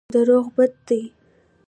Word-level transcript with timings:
دروغ 0.15 0.45
بد 0.57 0.71
دی. 0.87 1.01